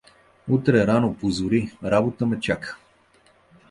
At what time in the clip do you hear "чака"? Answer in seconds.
2.39-2.77